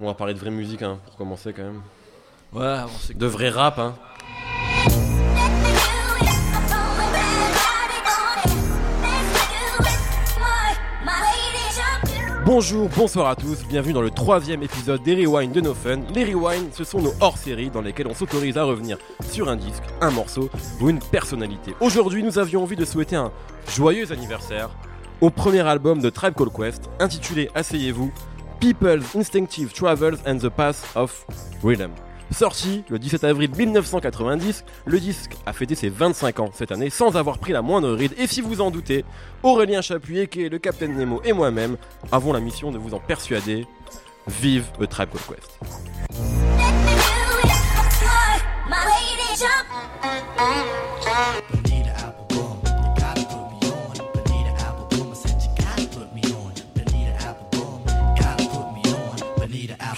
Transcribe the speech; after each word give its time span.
On 0.00 0.06
va 0.06 0.14
parler 0.14 0.34
de 0.34 0.40
vraie 0.40 0.50
musique 0.50 0.82
hein, 0.82 0.98
pour 1.06 1.14
commencer 1.14 1.52
quand 1.52 1.62
même. 1.62 1.80
Ouais, 2.52 2.82
bon, 2.82 3.14
De 3.14 3.26
vrai 3.26 3.48
rap 3.48 3.78
hein. 3.78 3.94
Bonjour, 12.44 12.88
bonsoir 12.96 13.28
à 13.28 13.36
tous, 13.36 13.64
bienvenue 13.68 13.92
dans 13.92 14.02
le 14.02 14.10
troisième 14.10 14.64
épisode 14.64 15.00
des 15.04 15.14
Rewind 15.14 15.52
de 15.52 15.60
No 15.60 15.74
Fun. 15.74 16.00
Les 16.12 16.24
Rewind, 16.24 16.74
ce 16.74 16.82
sont 16.82 17.00
nos 17.00 17.12
hors-séries 17.20 17.70
dans 17.70 17.80
lesquelles 17.80 18.08
on 18.08 18.14
s'autorise 18.14 18.58
à 18.58 18.64
revenir 18.64 18.98
sur 19.22 19.48
un 19.48 19.54
disque, 19.54 19.84
un 20.00 20.10
morceau 20.10 20.50
ou 20.80 20.90
une 20.90 20.98
personnalité. 20.98 21.72
Aujourd'hui, 21.78 22.24
nous 22.24 22.40
avions 22.40 22.64
envie 22.64 22.74
de 22.74 22.84
souhaiter 22.84 23.14
un 23.14 23.30
joyeux 23.68 24.10
anniversaire 24.10 24.70
au 25.20 25.30
premier 25.30 25.60
album 25.60 26.00
de 26.00 26.10
Tribe 26.10 26.34
Called 26.34 26.52
Quest, 26.52 26.90
intitulé, 26.98 27.48
asseyez-vous, 27.54 28.12
People's 28.64 29.14
Instinctive 29.14 29.74
Travels 29.74 30.20
and 30.26 30.38
the 30.38 30.48
Path 30.48 30.96
of 30.96 31.26
Rhythm. 31.62 31.90
Sorti 32.30 32.82
le 32.88 32.98
17 32.98 33.22
avril 33.24 33.50
1990, 33.54 34.64
le 34.86 35.00
disque 35.00 35.32
a 35.44 35.52
fêté 35.52 35.74
ses 35.74 35.90
25 35.90 36.40
ans 36.40 36.50
cette 36.50 36.72
année 36.72 36.88
sans 36.88 37.14
avoir 37.18 37.36
pris 37.36 37.52
la 37.52 37.60
moindre 37.60 37.92
ride. 37.92 38.14
Et 38.16 38.26
si 38.26 38.40
vous 38.40 38.62
en 38.62 38.70
doutez, 38.70 39.04
Aurélien 39.42 39.82
Chapuis, 39.82 40.28
qui 40.28 40.46
est 40.46 40.48
le 40.48 40.58
Capitaine 40.58 40.96
Nemo, 40.96 41.20
et 41.26 41.34
moi-même 41.34 41.76
avons 42.10 42.32
la 42.32 42.40
mission 42.40 42.70
de 42.70 42.78
vous 42.78 42.94
en 42.94 43.00
persuader. 43.00 43.66
Vive 44.26 44.64
le 44.80 44.86
Tribe 44.86 45.10
Called 45.10 45.26
Quest. 45.26 45.60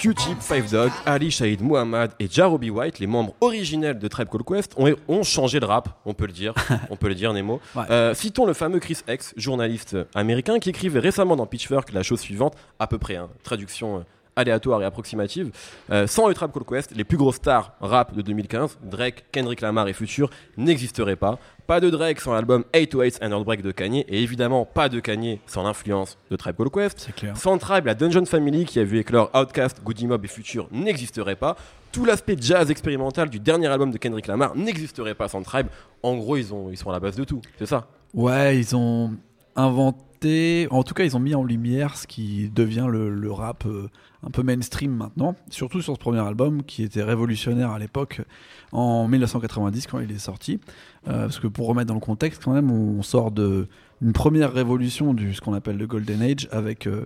Q-Tip, 0.07 0.39
Five 0.39 0.71
Dog, 0.71 0.89
Ali 1.05 1.29
Shahid 1.29 1.61
Muhammad 1.61 2.11
et 2.17 2.29
Jarobi 2.29 2.69
White, 2.69 2.99
les 2.99 3.07
membres 3.07 3.33
originels 3.41 3.99
de 3.99 4.07
Tribe 4.07 4.29
Called 4.29 4.45
Quest, 4.45 4.73
ont, 4.77 4.95
ont 5.09 5.23
changé 5.23 5.59
de 5.59 5.65
rap, 5.65 5.99
on 6.05 6.13
peut 6.13 6.27
le 6.27 6.31
dire, 6.31 6.53
on 6.89 6.95
peut 6.95 7.09
le 7.09 7.15
dire 7.15 7.33
Nemo. 7.33 7.59
Ouais. 7.75 7.83
Euh, 7.89 8.13
citons 8.13 8.45
le 8.45 8.53
fameux 8.53 8.79
Chris 8.79 8.99
X, 9.09 9.33
journaliste 9.35 9.97
américain, 10.15 10.59
qui 10.59 10.69
écrivait 10.69 11.01
récemment 11.01 11.35
dans 11.35 11.45
Pitchfork 11.45 11.91
la 11.91 12.03
chose 12.03 12.21
suivante, 12.21 12.53
à 12.79 12.87
peu 12.87 12.97
près, 12.97 13.17
hein, 13.17 13.27
traduction 13.43 13.97
euh, 13.97 14.01
aléatoire 14.37 14.81
et 14.81 14.85
approximative. 14.85 15.51
Euh, 15.91 16.07
sans 16.07 16.27
le 16.27 16.33
Tribe 16.33 16.51
Called 16.51 16.67
Quest, 16.67 16.95
les 16.95 17.03
plus 17.03 17.17
grosses 17.17 17.35
stars 17.35 17.73
rap 17.81 18.15
de 18.15 18.21
2015, 18.21 18.77
Drake, 18.83 19.25
Kendrick 19.31 19.59
Lamar 19.61 19.87
et 19.89 19.93
Future, 19.93 20.29
n'existeraient 20.55 21.17
pas. 21.17 21.39
Pas 21.65 21.81
de 21.81 21.89
Drake 21.89 22.21
sans 22.21 22.33
l'album 22.33 22.63
808 22.73 23.19
and 23.21 23.31
Heartbreak 23.31 23.61
de 23.61 23.71
Kanye, 23.71 24.05
et 24.07 24.23
évidemment 24.23 24.63
pas 24.65 24.87
de 24.87 25.01
Kanye 25.01 25.39
sans 25.47 25.63
l'influence 25.63 26.17
de 26.31 26.35
Tribe 26.37 26.55
Called 26.55 26.71
Quest. 26.71 27.09
Clair. 27.15 27.35
Sans 27.35 27.57
Tribe, 27.57 27.85
la 27.85 27.95
Dungeon 27.95 28.25
Family 28.25 28.63
qui 28.63 28.79
a 28.79 28.83
vu 28.83 28.99
éclore 28.99 29.29
Outkast, 29.33 29.83
Goody 29.83 30.07
Mob 30.07 30.23
et 30.23 30.29
Future 30.29 30.69
n'existerait 30.71 31.35
pas. 31.35 31.57
Tout 31.91 32.05
l'aspect 32.05 32.35
jazz 32.39 32.69
expérimental 32.69 33.29
du 33.29 33.39
dernier 33.39 33.67
album 33.67 33.91
de 33.91 33.97
Kendrick 33.97 34.27
Lamar 34.27 34.55
n'existerait 34.55 35.15
pas 35.15 35.27
sans 35.27 35.41
Tribe. 35.41 35.67
En 36.03 36.15
gros, 36.15 36.37
ils, 36.37 36.53
ont, 36.53 36.69
ils 36.69 36.77
sont 36.77 36.89
à 36.89 36.93
la 36.93 36.99
base 36.99 37.15
de 37.15 37.23
tout, 37.23 37.41
c'est 37.57 37.65
ça 37.65 37.87
Ouais, 38.13 38.57
ils 38.57 38.75
ont 38.75 39.11
inventé, 39.55 39.99
en 40.69 40.83
tout 40.83 40.93
cas, 40.93 41.03
ils 41.03 41.15
ont 41.15 41.19
mis 41.19 41.35
en 41.35 41.43
lumière 41.43 41.97
ce 41.97 42.07
qui 42.07 42.49
devient 42.49 42.87
le, 42.89 43.09
le 43.09 43.31
rap 43.31 43.65
euh, 43.65 43.89
un 44.23 44.29
peu 44.29 44.43
mainstream 44.43 44.91
maintenant, 44.91 45.35
surtout 45.49 45.81
sur 45.81 45.93
ce 45.93 45.99
premier 45.99 46.19
album 46.19 46.63
qui 46.63 46.83
était 46.83 47.03
révolutionnaire 47.03 47.71
à 47.71 47.79
l'époque 47.79 48.21
en 48.71 49.07
1990 49.07 49.87
quand 49.87 49.99
il 49.99 50.11
est 50.11 50.19
sorti. 50.19 50.59
Euh, 51.07 51.23
parce 51.23 51.39
que 51.39 51.47
pour 51.47 51.67
remettre 51.67 51.87
dans 51.87 51.93
le 51.93 51.99
contexte, 51.99 52.43
quand 52.43 52.53
même, 52.53 52.71
on 52.71 53.01
sort 53.03 53.31
de 53.31 53.67
une 54.01 54.13
première 54.13 54.53
révolution 54.53 55.13
du 55.13 55.33
ce 55.33 55.41
qu'on 55.41 55.53
appelle 55.53 55.77
le 55.77 55.87
Golden 55.87 56.21
Age 56.21 56.47
avec 56.51 56.87
euh, 56.87 57.05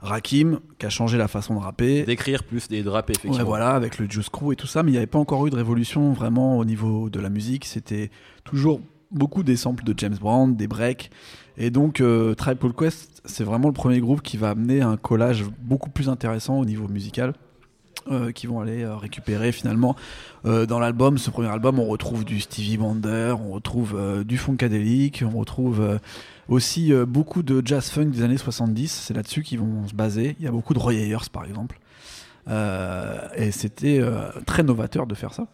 Rakim 0.00 0.60
qui 0.78 0.86
a 0.86 0.90
changé 0.90 1.18
la 1.18 1.28
façon 1.28 1.54
de 1.54 1.60
rapper. 1.60 2.04
D'écrire 2.04 2.44
plus 2.44 2.66
et 2.70 2.82
de 2.82 2.88
rapper, 2.88 3.12
effectivement. 3.12 3.38
Ouais, 3.38 3.44
voilà, 3.44 3.70
avec 3.70 3.98
le 3.98 4.08
Juice 4.08 4.28
Crew 4.28 4.52
et 4.52 4.56
tout 4.56 4.66
ça, 4.66 4.82
mais 4.82 4.90
il 4.90 4.92
n'y 4.92 4.98
avait 4.98 5.06
pas 5.06 5.18
encore 5.18 5.46
eu 5.46 5.50
de 5.50 5.56
révolution 5.56 6.12
vraiment 6.12 6.58
au 6.58 6.64
niveau 6.64 7.10
de 7.10 7.20
la 7.20 7.30
musique. 7.30 7.64
C'était 7.64 8.10
toujours 8.44 8.80
beaucoup 9.12 9.42
des 9.42 9.56
samples 9.56 9.84
de 9.84 9.94
James 9.96 10.16
Brown, 10.20 10.54
des 10.56 10.66
breaks. 10.66 11.10
Et 11.56 11.70
donc, 11.70 12.00
euh, 12.00 12.34
Tribe 12.34 12.58
Called 12.58 12.74
Quest, 12.76 13.22
c'est 13.24 13.44
vraiment 13.44 13.68
le 13.68 13.74
premier 13.74 14.00
groupe 14.00 14.22
qui 14.22 14.36
va 14.36 14.50
amener 14.50 14.80
un 14.80 14.96
collage 14.96 15.44
beaucoup 15.60 15.90
plus 15.90 16.08
intéressant 16.08 16.58
au 16.58 16.64
niveau 16.64 16.88
musical. 16.88 17.34
euh, 18.10 18.32
qui 18.32 18.48
vont 18.48 18.60
aller 18.60 18.82
euh, 18.82 18.96
récupérer 18.96 19.52
finalement 19.52 19.94
euh, 20.44 20.66
dans 20.66 20.80
l'album, 20.80 21.18
ce 21.18 21.30
premier 21.30 21.46
album, 21.48 21.78
on 21.78 21.86
retrouve 21.86 22.24
du 22.24 22.40
Stevie 22.40 22.76
Wonder, 22.76 23.36
on 23.38 23.52
retrouve 23.52 23.94
euh, 23.96 24.24
du 24.24 24.38
funkadelic, 24.38 25.22
on 25.24 25.38
retrouve 25.38 26.00
aussi 26.48 26.92
beaucoup 27.06 27.42
de 27.44 27.62
jazz 27.64 27.88
funk 27.90 28.06
des 28.06 28.22
années 28.24 28.38
70. 28.38 28.90
C'est 28.90 29.14
là-dessus 29.14 29.42
qu'ils 29.42 29.60
vont 29.60 29.86
se 29.86 29.94
baser. 29.94 30.34
Il 30.40 30.44
y 30.44 30.48
a 30.48 30.50
beaucoup 30.50 30.74
de 30.74 30.80
Roy 30.80 30.94
Ayers 30.94 31.28
par 31.32 31.44
exemple. 31.44 31.78
Et 32.48 33.50
c'était 33.52 34.02
très 34.46 34.64
novateur 34.64 35.06
de 35.06 35.14
faire 35.14 35.32
ça. 35.32 35.46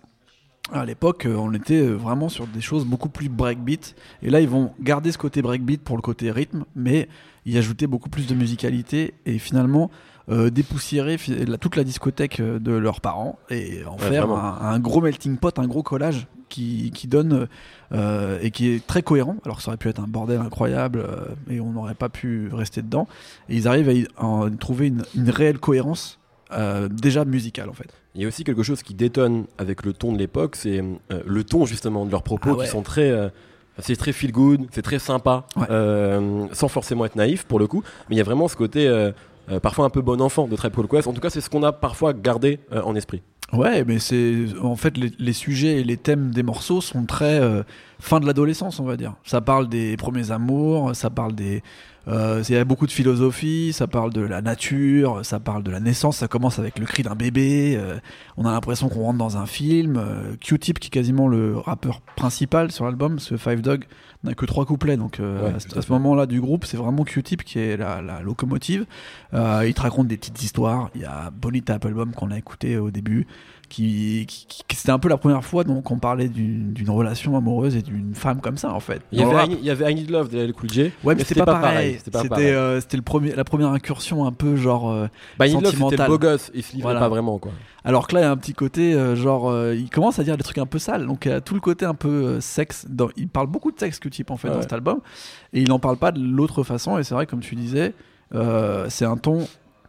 À 0.73 0.85
l'époque, 0.85 1.25
euh, 1.27 1.35
on 1.37 1.53
était 1.55 1.81
euh, 1.81 1.95
vraiment 1.95 2.29
sur 2.29 2.47
des 2.47 2.61
choses 2.61 2.85
beaucoup 2.85 3.09
plus 3.09 3.29
breakbeat. 3.29 3.95
Et 4.23 4.31
là, 4.31 4.41
ils 4.41 4.49
vont 4.49 4.73
garder 4.81 5.13
ce 5.13 5.19
côté 5.19 5.41
breakbeat 5.43 5.83
pour 5.83 5.97
le 5.97 6.03
côté 6.03 6.31
rythme, 6.31 6.65
mais 6.77 7.09
y 7.47 7.57
ajouter 7.57 7.87
beaucoup 7.87 8.11
plus 8.11 8.27
de 8.27 8.35
musicalité 8.35 9.15
et 9.25 9.39
finalement 9.39 9.91
euh, 10.29 10.51
dépoussiérer 10.51 11.17
toute 11.61 11.77
la 11.77 11.85
discothèque 11.85 12.43
de 12.43 12.73
leurs 12.73 13.01
parents 13.01 13.39
et 13.49 13.83
en 13.87 13.93
Ouais, 13.97 14.09
faire 14.09 14.31
un, 14.31 14.59
un 14.61 14.79
gros 14.79 15.01
melting 15.01 15.39
pot, 15.39 15.59
un 15.59 15.67
gros 15.67 15.83
collage 15.83 16.27
qui, 16.51 16.91
qui 16.95 17.09
donne 17.09 17.49
euh, 17.93 18.39
et 18.43 18.51
qui 18.51 18.69
est 18.69 18.87
très 18.87 19.01
cohérent. 19.03 19.37
Alors 19.47 19.63
ça 19.63 19.71
aurait 19.71 19.79
pu 19.79 19.89
être 19.89 20.01
un 20.01 20.07
bordel 20.07 20.41
incroyable 20.41 20.99
euh, 20.99 21.25
et 21.51 21.61
on 21.61 21.73
n'aurait 21.73 21.95
pas 21.95 22.11
pu 22.11 22.51
rester 22.53 22.83
dedans. 22.83 23.09
Et 23.49 23.57
ils 23.57 23.67
arrivent 23.69 23.89
à 23.89 23.93
y- 23.95 24.07
à 24.19 24.25
en 24.27 24.51
trouver 24.51 24.89
une, 24.89 25.03
une 25.15 25.31
réelle 25.31 25.59
cohérence 25.59 26.19
euh, 26.53 26.89
déjà 26.89 27.25
musicale 27.25 27.69
en 27.69 27.73
fait. 27.73 27.89
Il 28.15 28.23
y 28.23 28.25
a 28.25 28.29
aussi 28.29 28.43
quelque 28.45 28.63
chose 28.63 28.83
qui 28.83 28.95
détonne 28.95 29.47
avec 29.59 29.85
le 29.85 29.93
ton 29.93 30.13
de 30.13 30.19
l'époque, 30.19 30.57
c'est 30.57 30.79
euh, 30.81 31.21
le 31.27 31.45
ton 31.45 31.67
justement 31.67 32.05
de 32.07 32.11
leurs 32.11 32.23
propos 32.23 32.51
Ah 32.53 32.55
ouais. 32.55 32.65
qui 32.65 32.71
sont 32.71 32.83
très. 32.83 33.11
euh, 33.11 33.29
c'est 33.81 33.95
très 33.97 34.13
feel 34.13 34.33
good, 34.33 34.63
c'est 34.73 34.83
très 34.83 34.99
sympa, 34.99 35.45
Ouais. 35.57 35.67
sans 36.53 36.67
forcément 36.69 37.05
être 37.05 37.15
naïf 37.15 37.45
pour 37.45 37.59
le 37.61 37.67
coup. 37.69 37.83
Mais 38.09 38.17
il 38.17 38.19
y 38.19 38.21
a 38.21 38.25
vraiment 38.25 38.49
ce 38.49 38.57
côté 38.57 38.91
parfois 39.63 39.85
un 39.85 39.91
peu 39.91 40.01
bon 40.01 40.21
enfant 40.21 40.49
de 40.49 40.57
Tribe 40.57 40.75
Called 40.75 40.91
Quest. 40.91 41.07
En 41.07 41.13
tout 41.13 41.21
cas, 41.21 41.31
c'est 41.31 41.41
ce 41.41 41.49
qu'on 41.49 41.63
a 41.63 41.71
parfois 41.73 42.13
gardé 42.13 42.59
en 42.73 42.97
esprit. 42.97 43.23
Ouais, 43.53 43.85
mais 43.85 44.01
c'est 44.01 44.47
en 44.61 44.75
fait 44.75 44.97
les, 44.99 45.13
les 45.21 45.33
sujets 45.33 45.81
et 45.81 45.85
les 45.85 45.97
thèmes 45.97 46.33
des 46.33 46.43
morceaux 46.43 46.81
sont 46.81 47.05
très 47.07 47.41
fin 48.01 48.21
de 48.21 48.27
l'adolescence, 48.27 48.81
on 48.81 48.85
va 48.85 48.97
dire. 48.97 49.15
Ça 49.25 49.41
parle 49.41 49.69
des 49.69 49.97
premiers 49.97 50.31
amours, 50.31 50.95
ça 50.95 51.11
parle 51.11 51.35
des 51.35 51.63
euh, 52.07 52.43
il 52.49 52.55
y 52.55 52.57
a 52.57 52.65
beaucoup 52.65 52.87
de 52.87 52.91
philosophie, 52.93 53.71
ça 53.75 53.87
parle 53.87 54.15
de 54.15 54.23
la 54.23 54.41
nature, 54.41 55.21
ça 55.27 55.41
parle 55.41 55.63
de 55.63 55.71
la 55.71 55.79
naissance, 55.79 56.17
ça 56.17 56.27
commence 56.29 56.59
avec 56.59 56.79
le 56.79 56.87
cri 56.87 57.03
d'un 57.03 57.15
bébé, 57.15 57.77
euh, 57.77 57.99
on 58.39 58.47
a 58.47 58.51
l'impression 58.53 58.89
qu'on 58.89 59.03
rentre 59.03 59.19
dans 59.19 59.37
un 59.37 59.45
film. 59.45 59.99
euh, 59.99 60.35
Q-Tip, 60.41 60.79
qui 60.79 60.87
est 60.87 60.91
quasiment 60.91 61.29
le 61.29 61.59
rappeur 61.59 62.01
principal 62.17 62.73
sur 62.73 62.87
l'album, 62.87 63.19
ce 63.19 63.37
Five 63.37 63.61
Dog, 63.61 63.85
n'a 64.25 64.33
que 64.33 64.47
trois 64.47 64.65
couplets, 64.65 64.97
donc 64.97 65.19
Ouais, 65.21 65.53
à, 65.55 65.83
ce- 65.83 65.93
moment-là 65.93 66.25
du 66.25 66.41
groupe, 66.41 66.65
c'est 66.65 66.79
vraiment 66.79 67.05
Q-Tip 67.05 67.45
qui 67.45 67.59
est 67.59 67.77
la, 67.77 68.01
la 68.01 68.21
locomotive. 68.23 68.87
Il 69.35 69.75
te 69.75 69.81
raconte 69.83 70.09
des 70.09 70.17
petites 70.17 70.43
histoires. 70.43 70.89
Il 70.95 71.03
y 71.03 71.05
a 71.05 71.31
Bonita 71.31 71.75
Applebaum 71.75 72.13
qu'on 72.15 72.31
a 72.31 72.39
écouté 72.39 72.79
au 72.79 72.91
début, 72.91 73.27
qui, 73.69 74.25
qui- 74.27 74.47
qui- 74.47 74.77
c'était 74.77 74.91
un 74.93 74.99
peu 74.99 75.09
la 75.09 75.17
première 75.17 75.45
fois 75.45 75.65
donc 75.65 75.91
on 75.91 75.99
parlait 75.99 76.29
d'une 76.29 76.91
relation 76.91 77.37
amoureuse 77.37 77.77
et 77.77 77.83
d'une 77.83 78.15
femme 78.15 78.41
comme 78.41 78.57
ça 78.57 78.73
en 78.73 78.81
fait. 78.81 79.03
Il 79.13 79.21
y, 79.21 79.23
avait. 79.23 79.53
I, 79.53 79.59
il 79.61 79.65
y 79.67 79.71
avait 79.71 79.91
I 79.93 79.95
Need 79.95 80.11
Love 80.11 80.29
de 80.31 80.39
LL 80.39 80.53
Cool 80.53 80.71
J. 80.71 80.93
Ouais, 81.05 81.15
mais 81.15 81.25
c'était 81.25 81.41
pas, 81.41 81.47
pareil. 81.61 81.99
C'était 82.03 82.53
euh, 82.53 82.81
c'était 82.81 82.97
le 82.97 83.03
premier, 83.03 83.35
la 83.35 83.45
première 83.45 83.69
incursion 83.71 84.25
un 84.25 84.33
peu 84.33 84.57
genre. 84.57 84.91
euh, 84.91 85.07
Bah, 85.39 85.47
Love, 85.47 85.65
c'était 85.91 86.07
beau 86.07 86.19
gosse. 86.19 86.51
Il 86.55 86.63
se 86.63 86.73
livrait 86.73 86.93
Voilà. 86.93 87.01
pas 87.01 87.09
vraiment, 87.09 87.39
quoi. 87.39 87.53
alors 87.85 88.07
que 88.09 88.15
là, 88.15 88.21
il 88.21 88.25
y 88.25 88.27
a 88.27 88.31
un 88.31 88.37
petit 88.37 88.55
côté 88.55 88.95
euh, 88.95 89.17
genre, 89.17 89.51
euh, 89.51 89.75
il 89.75 89.91
commence 89.91 90.19
à 90.19 90.25
dire 90.25 90.37
des 90.37 90.45
trucs 90.45 90.59
un 90.59 90.67
peu 90.67 90.79
sales. 90.79 91.07
Donc 91.07 91.27
il 91.27 91.31
y 91.31 91.33
a 91.33 91.41
tout 91.41 91.55
le 91.55 91.61
côté 91.61 91.85
un 91.85 91.95
peu 91.95 92.09
euh, 92.09 92.41
sexe. 92.41 92.87
Dans, 92.89 93.09
il 93.17 93.29
parle 93.29 93.49
beaucoup 93.49 93.73
de 93.73 93.79
sexe 93.79 93.99
Q-Tip 93.99 94.31
en 94.31 94.37
fait 94.37 94.49
Ouais. 94.49 94.55
dans 94.55 94.63
cet 94.63 94.73
album, 94.73 95.01
et 95.53 95.61
il 95.61 95.69
n'en 95.69 95.79
parle 95.79 95.97
pas 95.97 96.13
de 96.13 96.21
l'autre 96.21 96.63
façon. 96.63 96.99
Et 96.99 97.05
c'est 97.05 97.15
vrai, 97.15 97.27
comme 97.27 97.41
tu 97.41 97.55
disais, 97.57 97.93
c'est 98.89 99.05
un 99.05 99.17
ton 99.17 99.47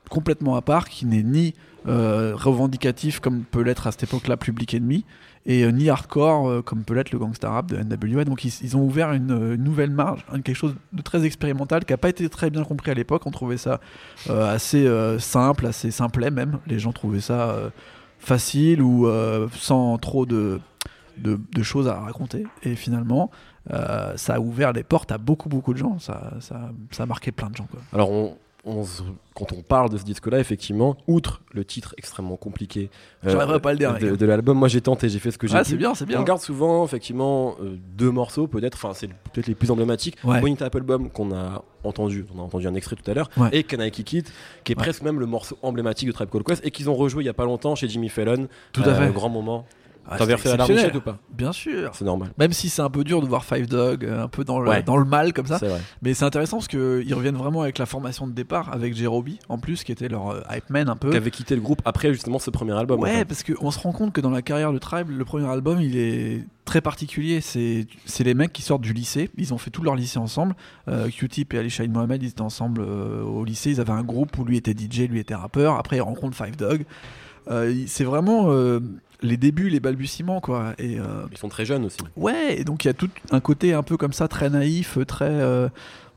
complètement 0.09 0.55
à 0.55 0.61
part 0.61 0.89
qui 0.89 1.05
n'est 1.05 1.23
ni 1.23 1.53
euh, 1.87 2.33
revendicatif 2.35 3.21
comme 3.21 3.43
peut 3.43 3.61
l'être 3.61 3.87
à 3.87 3.91
cette 3.91 4.03
époque-là 4.03 4.35
Public 4.35 4.73
Enemy 4.73 5.05
et 5.45 5.63
euh, 5.63 5.71
ni 5.71 5.89
hardcore 5.89 6.49
euh, 6.49 6.61
comme 6.61 6.83
peut 6.83 6.93
l'être 6.93 7.13
le 7.13 7.19
gangsta 7.19 7.49
rap 7.49 7.67
de 7.67 7.77
NWA. 7.77 8.25
Donc 8.25 8.43
ils, 8.43 8.75
ont 8.75 8.83
ouvert 8.83 9.13
une, 9.13 9.55
nouvelle 9.55 9.91
marge, 9.91 10.25
hein, 10.29 10.41
quelque 10.41 10.57
chose 10.57 10.75
de 10.91 11.01
très 11.01 11.23
expérimental 11.23 11.85
qui 11.85 11.93
n'a 11.93 11.97
pas 11.97 12.09
été 12.09 12.27
très 12.27 12.49
bien 12.49 12.65
compris 12.65 12.91
à 12.91 12.93
l'époque. 12.93 13.25
On 13.25 13.31
trouvait 13.31 13.57
ça 13.57 13.79
assez 14.27 14.87
simple, 15.19 15.67
assez 15.67 15.89
simplet 15.89 16.31
même. 16.31 16.59
Les 16.67 16.79
gens 16.79 16.91
trouvaient 16.91 17.21
ça 17.21 17.55
facile 18.19 18.81
ou 18.81 19.09
sans 19.53 19.97
trop 19.99 20.25
de, 20.25 20.59
choses 21.61 21.87
à 21.87 21.97
raconter. 21.99 22.45
Et 22.63 22.75
finalement, 22.75 23.31
ça 24.15 24.35
a 24.35 24.39
ouvert 24.39 24.73
les 24.73 24.83
portes 24.83 25.13
à 25.13 25.17
beaucoup 25.17 25.47
beaucoup 25.47 25.73
de 25.73 25.79
gens. 25.79 25.97
Ça, 25.99 26.33
ça, 26.41 26.71
ça 26.91 27.03
a 27.03 27.05
marqué 27.05 27.31
plein 27.31 27.49
de 27.49 27.55
gens. 27.55 27.67
Quoi. 27.71 27.79
Alors, 27.93 28.11
on, 28.11 28.37
on 28.65 28.83
quand 29.35 29.53
on 29.53 29.61
parle 29.61 29.89
de 29.89 29.97
ce 29.97 30.03
disque-là, 30.03 30.39
effectivement, 30.39 30.97
outre 31.07 31.41
le 31.53 31.63
titre 31.63 31.95
extrêmement 31.97 32.35
compliqué 32.35 32.89
euh, 33.25 33.59
pas 33.59 33.73
le 33.73 34.17
de, 34.17 34.25
l'album, 34.25 34.57
moi 34.57 34.67
j'ai 34.67 34.81
tenté, 34.81 35.07
j'ai 35.07 35.19
fait 35.19 35.31
ce 35.31 35.37
que 35.37 35.47
j'ai 35.47 35.55
Ah, 35.55 35.63
pu. 35.63 35.69
c'est 35.69 35.77
bien, 35.77 35.95
c'est 35.95 36.05
bien. 36.05 36.19
On 36.19 36.23
garde 36.23 36.41
souvent, 36.41 36.83
effectivement, 36.83 37.55
euh, 37.61 37.77
deux 37.97 38.11
morceaux, 38.11 38.47
peut-être, 38.47 38.75
enfin, 38.75 38.91
c'est 38.93 39.07
peut-être 39.07 39.47
les 39.47 39.55
plus 39.55 39.71
emblématiques. 39.71 40.17
Ouais. 40.25 40.41
Bonita 40.41 40.65
Applebaum, 40.65 41.09
qu'on 41.09 41.31
a 41.33 41.63
entendu, 41.85 42.25
on 42.35 42.39
a 42.39 42.43
entendu 42.43 42.67
un 42.67 42.73
extrait 42.75 42.97
tout 42.97 43.09
à 43.09 43.13
l'heure, 43.13 43.29
Ouais. 43.37 43.49
et 43.53 43.63
Can 43.63 43.79
I 43.81 43.91
Kick 43.91 44.11
It, 44.11 44.33
qui 44.65 44.73
est 44.73 44.75
Ouais. 44.77 44.83
presque 44.83 45.03
même 45.03 45.19
le 45.21 45.25
morceau 45.25 45.57
emblématique 45.61 46.07
de 46.09 46.13
Tribe 46.13 46.29
Called 46.29 46.45
Quest, 46.45 46.65
et 46.65 46.71
qu'ils 46.71 46.89
ont 46.89 46.95
rejoué 46.95 47.23
il 47.23 47.27
y 47.27 47.29
a 47.29 47.33
pas 47.33 47.45
longtemps 47.45 47.75
chez 47.75 47.87
Jimmy 47.87 48.09
Fallon. 48.09 48.47
Tout 48.73 48.81
à 48.83 48.89
Euh, 48.89 49.07
fait. 49.07 49.13
Grand 49.13 49.29
moment. 49.29 49.65
Ah, 50.11 50.17
T'avais 50.17 50.33
refait 50.33 50.49
la 50.49 50.57
larmichette 50.57 50.95
ou 50.95 51.01
pas 51.01 51.17
Bien 51.31 51.51
sûr. 51.51 51.91
C'est 51.93 52.05
normal. 52.05 52.31
Même 52.37 52.51
si 52.53 52.69
c'est 52.69 52.81
un 52.81 52.89
peu 52.89 53.03
dur 53.03 53.21
de 53.21 53.27
voir 53.27 53.45
Five 53.45 53.67
Dog 53.67 54.03
euh, 54.05 54.23
un 54.23 54.27
peu 54.27 54.43
dans 54.43 54.59
le, 54.59 54.69
Ouais. 54.69 54.81
dans 54.83 54.97
le 54.97 55.05
mal 55.05 55.33
comme 55.33 55.45
ça. 55.45 55.59
C'est 55.59 55.67
vrai. 55.67 55.79
Mais 56.01 56.13
c'est 56.13 56.25
intéressant 56.25 56.57
parce 56.57 56.67
qu'ils 56.67 57.13
reviennent 57.13 57.37
vraiment 57.37 57.61
avec 57.61 57.77
la 57.77 57.85
formation 57.85 58.27
de 58.27 58.31
départ, 58.33 58.73
avec 58.73 58.95
Jerobi 58.95 59.39
en 59.49 59.57
plus, 59.57 59.83
qui 59.83 59.91
était 59.91 60.07
leur 60.09 60.29
euh, 60.31 60.41
hype 60.51 60.69
man 60.69 60.89
un 60.89 60.95
peu. 60.95 61.11
Qui 61.11 61.17
avait 61.17 61.31
quitté 61.31 61.55
le 61.55 61.61
groupe 61.61 61.81
après 61.85 62.11
justement 62.13 62.39
ce 62.39 62.49
premier 62.49 62.73
album. 62.73 62.99
en 62.99 63.03
Ouais, 63.03 63.17
fait. 63.19 63.25
parce 63.25 63.43
qu'on 63.43 63.71
se 63.71 63.79
rend 63.79 63.91
compte 63.91 64.11
que 64.13 64.21
dans 64.21 64.31
la 64.31 64.41
carrière 64.41 64.73
de 64.73 64.79
Tribe, 64.79 65.09
le 65.09 65.25
premier 65.25 65.47
album, 65.47 65.79
il 65.81 65.95
est 65.97 66.43
très 66.65 66.81
particulier. 66.81 67.41
C'est 67.41 67.87
c'est 68.05 68.23
les 68.23 68.33
mecs 68.33 68.51
qui 68.53 68.61
sortent 68.61 68.81
du 68.81 68.93
lycée. 68.93 69.29
Ils 69.37 69.53
ont 69.53 69.57
fait 69.57 69.69
tout 69.71 69.83
leur 69.83 69.95
lycée 69.95 70.19
ensemble. 70.19 70.55
Euh, 70.87 71.07
Q-Tip 71.09 71.53
et 71.53 71.59
Ali 71.59 71.69
Shahin 71.69 71.89
Mohamed, 71.89 72.21
ils 72.23 72.29
étaient 72.29 72.41
ensemble 72.41 72.81
euh, 72.81 73.21
au 73.23 73.43
lycée. 73.45 73.71
Ils 73.71 73.81
avaient 73.81 73.91
un 73.93 74.03
groupe 74.03 74.37
où 74.37 74.43
lui 74.45 74.57
était 74.57 74.73
DJ, 74.73 75.07
lui 75.09 75.19
était 75.19 75.35
rappeur. 75.35 75.75
Après, 75.75 75.97
ils 75.97 76.01
rencontrent 76.01 76.35
Five 76.35 76.55
Dog. 76.57 76.85
Euh, 77.49 77.73
c'est 77.87 78.03
vraiment 78.03 78.51
euh, 78.51 78.79
les 79.21 79.37
débuts, 79.37 79.69
les 79.69 79.79
balbutiements, 79.79 80.39
quoi. 80.41 80.73
Et 80.77 80.99
euh, 80.99 81.25
Ils 81.31 81.37
sont 81.37 81.49
très 81.49 81.65
jeunes 81.65 81.85
aussi. 81.85 81.97
Ouais, 82.15 82.59
et 82.59 82.63
donc 82.63 82.85
il 82.85 82.87
y 82.87 82.91
a 82.91 82.93
tout 82.93 83.09
un 83.31 83.39
côté 83.39 83.73
un 83.73 83.83
peu 83.83 83.97
comme 83.97 84.13
ça, 84.13 84.27
très 84.27 84.49
naïf, 84.49 84.97
très. 85.07 85.25
euh, 85.29 85.67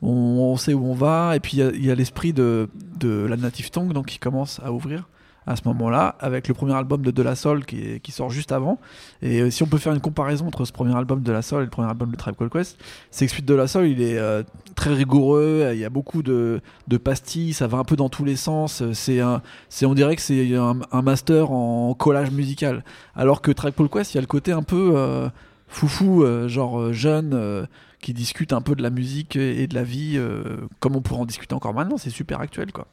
on, 0.03 0.09
on 0.11 0.57
sait 0.57 0.75
où 0.75 0.85
on 0.85 0.95
va, 0.95 1.37
et 1.37 1.41
puis 1.41 1.59
il 1.59 1.85
y 1.85 1.91
a- 1.91 1.95
l'esprit 1.95 2.33
de, 2.33 2.69
de 2.99 3.25
la 3.27 3.37
Native 3.37 3.71
Tongue 3.71 3.93
donc, 3.93 4.07
qui 4.07 4.19
commence 4.19 4.61
à 4.65 4.73
ouvrir 4.73 5.09
à 5.47 5.57
ce 5.57 5.63
moment-là, 5.67 6.15
avec 6.21 6.47
le 6.47 6.55
premier 6.55 6.75
album 6.75 7.03
de 7.03 7.11
De 7.11 7.21
La 7.23 7.35
Soul 7.35 7.65
qui, 7.65 7.81
est- 7.81 8.01
qui 8.01 8.13
sort 8.13 8.31
juste 8.31 8.53
avant. 8.53 8.79
Et 9.23 9.51
si 9.51 9.63
on 9.65 9.67
peut 9.67 9.79
faire 9.79 9.93
une 9.93 10.01
comparaison 10.01 10.47
entre 10.47 10.65
ce 10.65 10.73
premier 10.73 10.95
album 10.97 11.21
de 11.23 11.33
La 11.33 11.43
Soul 11.43 11.63
et 11.63 11.65
le 11.65 11.71
premier 11.71 11.89
album 11.89 12.11
de 12.13 12.17
Tribe 12.17 12.37
Called 12.37 12.53
Quest, 12.53 12.79
c'est 13.11 13.27
que 13.27 13.33
Suite 13.33 13.45
de 13.47 13.55
La 13.55 13.67
Soul, 13.67 13.87
il 13.89 14.01
est 14.03 14.19
euh, 14.19 14.43
très 14.83 14.95
rigoureux, 14.95 15.71
il 15.73 15.79
y 15.79 15.85
a 15.85 15.91
beaucoup 15.91 16.23
de, 16.23 16.61
de 16.89 16.97
pastilles, 16.97 17.53
ça 17.53 17.67
va 17.67 17.79
un 17.79 17.85
peu 17.85 17.97
dans 17.97 18.09
tous 18.09 18.25
les 18.25 18.37
sens. 18.37 18.83
C'est 18.93 19.21
un, 19.21 19.43
c'est, 19.69 19.87
on 19.87 19.95
dirait 19.95 20.17
que 20.17 20.23
c'est 20.23 20.57
un, 20.57 20.81
un 20.91 21.03
master 21.03 21.53
en 21.53 21.95
collage 21.95 22.31
musical. 22.31 22.85
Alors 23.15 23.43
que 23.43 23.53
Called 23.53 23.91
Quest, 23.91 24.13
il 24.13 24.17
y 24.17 24.19
a 24.19 24.21
le 24.23 24.27
côté 24.27 24.53
un 24.53 24.63
peu. 24.63 24.93
euh, 24.95 25.29
foufou, 25.69 26.23
euh, 26.23 26.49
genre 26.49 26.79
euh, 26.79 26.93
jeune, 26.93 27.33
euh, 27.33 27.65
qui 28.01 28.13
discute 28.13 28.53
un 28.53 28.61
peu 28.61 28.75
de 28.75 28.83
la 28.83 28.91
musique 28.91 29.37
et 29.37 29.67
de 29.67 29.75
la 29.75 29.85
vie, 29.85 30.21
comme 30.81 30.97
on 30.97 31.01
pourrait 31.03 31.21
en 31.21 31.25
discuter 31.25 31.55
encore 31.55 31.73
maintenant, 31.73 31.97
c'est 31.97 32.11
super 32.11 32.41
actuel 32.41 32.73
quoi. 32.73 32.89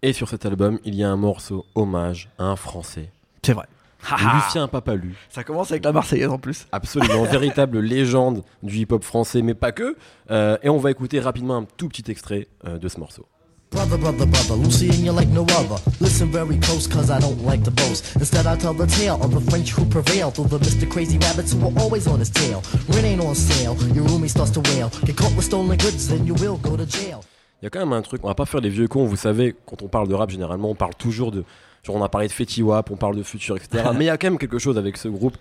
Et 0.00 0.14
sur 0.14 0.26
cet 0.28 0.46
album, 0.46 0.78
il 0.86 0.94
y 0.94 1.04
a 1.04 1.10
un 1.10 1.16
morceau 1.16 1.66
hommage 1.74 2.30
à 2.38 2.44
un 2.44 2.56
Français. 2.56 3.10
C'est 3.44 3.52
vrai. 3.52 3.66
Lucien 4.02 4.68
Papalu. 4.68 5.14
Ça 5.28 5.44
commence 5.44 5.70
avec 5.70 5.84
la 5.84 5.92
Marseillaise 5.92 6.30
en 6.30 6.38
plus. 6.38 6.66
Absolument, 6.72 7.24
véritable 7.30 7.80
légende 7.80 8.42
du 8.62 8.76
hip-hop 8.78 9.04
français, 9.04 9.42
mais 9.42 9.54
pas 9.54 9.72
que. 9.72 9.96
Euh, 10.30 10.56
et 10.62 10.68
on 10.68 10.78
va 10.78 10.90
écouter 10.90 11.20
rapidement 11.20 11.56
un 11.56 11.66
tout 11.76 11.88
petit 11.88 12.10
extrait 12.10 12.48
euh, 12.66 12.78
de 12.78 12.88
ce 12.88 12.98
morceau. 12.98 13.26
Brother, 13.70 13.98
brother, 13.98 14.26
brother, 14.26 14.56
Lucy 14.56 14.88
and 14.88 15.04
you 15.04 15.12
like 15.12 15.28
no 15.28 15.42
other? 15.42 15.76
Listen 16.00 16.30
very 16.32 16.58
close, 16.58 16.86
cause 16.86 17.10
I 17.10 17.20
don't 17.20 17.44
like 17.44 17.62
to 17.64 17.70
boast. 17.70 18.16
Instead, 18.16 18.46
I 18.46 18.56
tell 18.56 18.72
the 18.72 18.86
tale 18.86 19.22
of 19.22 19.34
the 19.34 19.42
French 19.50 19.72
who 19.72 19.84
prevail 19.84 20.30
through 20.30 20.48
the 20.48 20.58
Mr. 20.58 20.88
Crazy 20.90 21.18
Rabbits 21.18 21.52
who 21.52 21.60
are 21.66 21.78
always 21.78 22.06
on 22.06 22.18
his 22.18 22.30
tail. 22.30 22.62
Rent 22.88 23.04
ain't 23.04 23.20
on 23.20 23.34
sale, 23.34 23.76
your 23.92 24.06
roomie 24.06 24.30
starts 24.30 24.52
to 24.52 24.60
wail. 24.60 24.88
Get 25.04 25.18
caught 25.18 25.36
with 25.36 25.44
stolen 25.44 25.76
goods, 25.76 26.08
then 26.08 26.24
you 26.26 26.32
will 26.34 26.56
go 26.56 26.78
to 26.78 26.86
jail. 26.86 27.22
Il 27.60 27.64
y 27.64 27.66
a 27.66 27.70
quand 27.70 27.80
même 27.80 27.92
un 27.92 28.02
truc, 28.02 28.22
on 28.24 28.28
va 28.28 28.34
pas 28.34 28.46
faire 28.46 28.60
les 28.60 28.68
vieux 28.68 28.86
cons, 28.88 29.04
vous 29.04 29.16
savez, 29.16 29.54
quand 29.66 29.82
on 29.82 29.88
parle 29.88 30.08
de 30.08 30.14
rap, 30.14 30.30
généralement, 30.30 30.70
on 30.70 30.74
parle 30.74 30.94
toujours 30.94 31.30
de. 31.32 31.44
Genre, 31.82 31.96
on 31.96 32.02
a 32.02 32.08
parlé 32.08 32.28
de 32.28 32.32
Fetty 32.32 32.62
Wap, 32.62 32.90
on 32.90 32.96
parle 32.96 33.16
de 33.16 33.22
Future, 33.22 33.56
etc. 33.56 33.84
mais 33.94 34.04
il 34.04 34.06
y 34.06 34.10
a 34.10 34.18
quand 34.18 34.28
même 34.28 34.38
quelque 34.38 34.58
chose 34.58 34.78
avec 34.78 34.96
ce 34.96 35.08
groupe. 35.08 35.36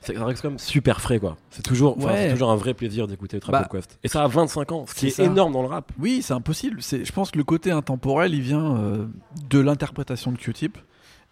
C'est 0.00 0.14
quand 0.14 0.44
même 0.44 0.58
super 0.58 1.00
frais, 1.00 1.18
quoi. 1.18 1.36
C'est 1.50 1.62
toujours, 1.62 1.96
enfin, 1.96 2.08
Ouais. 2.08 2.26
c'est 2.26 2.32
toujours 2.34 2.50
un 2.50 2.56
vrai 2.56 2.74
plaisir 2.74 3.08
d'écouter 3.08 3.40
Trap 3.40 3.52
Bah, 3.52 3.68
Quest. 3.70 3.98
Et 4.04 4.08
ça 4.08 4.22
a 4.22 4.28
25 4.28 4.70
ans, 4.72 4.84
ce 4.86 4.94
qui 4.94 5.06
est, 5.06 5.10
ça. 5.10 5.24
énorme 5.24 5.52
dans 5.54 5.62
le 5.62 5.68
rap. 5.68 5.90
Oui, 5.98 6.20
c'est 6.22 6.34
impossible. 6.34 6.82
C'est, 6.82 7.04
je 7.04 7.12
pense 7.12 7.30
que 7.30 7.38
le 7.38 7.44
côté 7.44 7.70
intemporel, 7.70 8.34
il 8.34 8.42
vient 8.42 8.76
euh, 8.76 9.06
de 9.48 9.58
l'interprétation 9.58 10.30
de 10.32 10.36
Q-Tip 10.36 10.76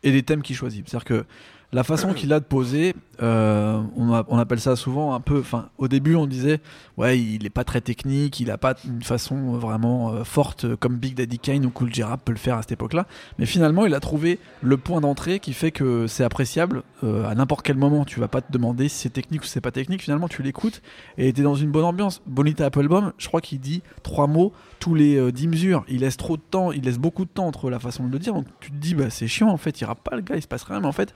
et 0.03 0.11
des 0.13 0.23
thèmes 0.23 0.43
qu'il 0.43 0.57
choisit. 0.57 0.89
C'est-à-dire 0.89 1.05
que 1.05 1.25
la 1.75 1.83
façon 1.83 2.15
qu'il 2.15 2.33
a 2.33 2.39
de 2.39 2.45
poser, 2.45 2.95
euh, 3.21 3.83
on, 3.97 4.39
appelle 4.39 4.61
ça 4.61 4.77
souvent 4.77 5.13
un 5.13 5.21
peu. 5.21 5.41
Enfin, 5.41 5.71
au 5.77 5.89
début, 5.89 6.15
on 6.15 6.29
disait, 6.29 6.61
ouais, 6.97 7.19
il 7.19 7.45
est 7.45 7.51
pas 7.51 7.65
très 7.65 7.81
technique, 7.81 8.39
il 8.39 8.53
a 8.53 8.59
pas 8.59 8.75
une 8.85 9.03
façon 9.03 9.59
vraiment 9.59 10.13
euh, 10.13 10.23
forte 10.23 10.77
comme 10.77 10.97
Big 10.97 11.15
Daddy 11.15 11.41
Kane 11.41 11.67
ou 11.67 11.71
Cool 11.71 11.93
J 11.93 12.03
peut 12.25 12.31
le 12.31 12.39
faire 12.39 12.59
à 12.59 12.63
cette 12.63 12.71
époque-là. 12.71 13.09
Mais 13.41 13.47
finalement, 13.47 13.87
il 13.87 13.95
a 13.95 13.99
trouvé 13.99 14.39
le 14.63 14.77
point 14.77 15.01
d'entrée 15.01 15.41
qui 15.41 15.53
fait 15.53 15.73
que 15.73 16.07
c'est 16.07 16.23
appréciable 16.23 16.85
euh, 17.03 17.29
à 17.29 17.35
n'importe 17.35 17.67
quel 17.67 17.77
moment. 17.77 18.05
Tu 18.05 18.21
vas 18.21 18.29
pas 18.29 18.41
te 18.41 18.53
demander 18.53 18.89
si 18.89 18.99
c'est 18.99 19.11
technique 19.11 19.43
ou 19.43 19.45
si 19.45 19.51
c'est 19.51 19.61
pas 19.61 19.73
technique. 19.73 20.03
Finalement, 20.03 20.29
tu 20.29 20.45
l'écoutes 20.45 20.81
et 21.19 21.33
t'es 21.33 21.43
dans 21.43 21.57
une 21.57 21.73
bonne 21.73 21.85
ambiance. 21.85 22.23
Bonita 22.27 22.67
Applebaum, 22.67 23.13
je 23.19 23.27
crois 23.27 23.41
qu'il 23.41 23.59
dit 23.59 23.83
trois 24.05 24.29
mots 24.29 24.53
tous 24.79 24.95
les 24.95 25.33
10 25.33 25.49
mesures. 25.49 25.85
Il 25.89 26.01
laisse 26.01 26.17
trop 26.17 26.37
de 26.37 26.43
temps, 26.43 26.71
il 26.71 26.83
laisse 26.83 26.99
beaucoup 26.99 27.25
de 27.25 27.31
temps 27.31 27.47
entre 27.47 27.71
la 27.71 27.81
façon 27.81 28.07
de 28.07 28.13
le 28.13 28.19
dire. 28.21 28.35
Donc 28.35 28.47
tu 28.61 28.71
te 28.71 28.77
dis, 28.77 28.95
bah, 28.95 29.11
c'est 29.11 29.27
chiant 29.27 29.49
en 29.49 29.57
fait, 29.57 29.81
il 29.81 29.85
rappe 29.87 30.05
pas 30.05 30.15
le 30.15 30.23
gars, 30.23 30.37
il 30.37 30.43
se 30.43 30.47
passe 30.47 30.63
rien. 30.63 30.81
Mais 30.81 30.87
en 30.87 30.93
fait, 30.93 31.15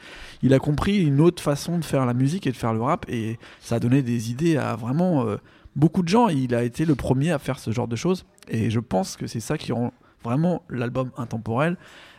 a 0.54 0.58
compris 0.58 0.98
une 0.98 1.20
autre 1.20 1.42
façon 1.42 1.78
de 1.78 1.84
faire 1.84 2.06
la 2.06 2.14
musique 2.14 2.46
et 2.46 2.52
de 2.52 2.56
faire 2.56 2.72
le 2.72 2.82
rap. 2.82 3.06
Et 3.08 3.38
ça 3.60 3.76
a 3.76 3.80
donné 3.80 4.02
des 4.02 4.30
idées 4.30 4.56
à 4.56 4.76
vraiment 4.76 5.26
euh, 5.26 5.36
beaucoup 5.76 6.02
de 6.02 6.08
gens. 6.08 6.28
Il 6.28 6.54
a 6.54 6.62
été 6.62 6.84
le 6.84 6.94
premier 6.94 7.30
à 7.30 7.38
faire 7.38 7.58
ce 7.58 7.70
genre 7.70 7.88
de 7.88 7.96
choses. 7.96 8.24
Et 8.48 8.70
je 8.70 8.80
pense 8.80 9.16
que 9.16 9.26
c'est 9.26 9.40
ça 9.40 9.58
qui 9.58 9.72
rend 9.72 9.92
vraiment 10.24 10.62
l'album 10.68 11.10
intemporel. 11.16 11.76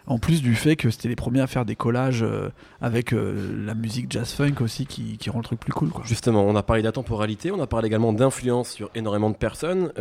En 0.07 0.17
plus 0.17 0.41
du 0.41 0.55
fait 0.55 0.75
que 0.75 0.89
c'était 0.89 1.09
les 1.09 1.15
premiers 1.15 1.41
à 1.41 1.47
faire 1.47 1.65
des 1.65 1.75
collages 1.75 2.23
euh, 2.23 2.49
avec 2.81 3.13
euh, 3.13 3.65
la 3.65 3.75
musique 3.75 4.07
jazz 4.09 4.31
funk 4.31 4.55
aussi 4.61 4.87
qui, 4.87 5.17
qui 5.17 5.29
rend 5.29 5.39
le 5.39 5.43
truc 5.43 5.59
plus 5.59 5.73
cool. 5.73 5.89
Quoi. 5.89 6.03
Justement, 6.05 6.43
on 6.43 6.55
a 6.55 6.63
parlé 6.63 6.81
d'intemporalité, 6.81 7.51
on 7.51 7.61
a 7.61 7.67
parlé 7.67 7.87
également 7.87 8.11
d'influence 8.11 8.71
sur 8.71 8.89
énormément 8.95 9.29
de 9.29 9.35
personnes. 9.35 9.91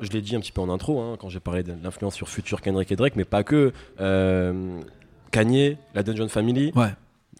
Je 0.00 0.08
l'ai 0.10 0.22
dit 0.22 0.34
un 0.34 0.40
petit 0.40 0.52
peu 0.52 0.60
en 0.62 0.70
intro, 0.70 1.00
hein, 1.00 1.16
quand 1.20 1.28
j'ai 1.28 1.40
parlé 1.40 1.62
de 1.62 1.74
l'influence 1.82 2.14
sur 2.14 2.28
Future 2.28 2.62
Kendrick 2.62 2.90
et 2.90 2.96
Drake, 2.96 3.16
mais 3.16 3.24
pas 3.24 3.44
que. 3.44 3.72
Euh, 4.00 4.80
Kanye, 5.30 5.76
la 5.94 6.02
Dungeon 6.02 6.28
Family, 6.28 6.72
Ouais, 6.74 6.92